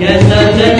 يا 0.00 0.20
سجد 0.20 0.75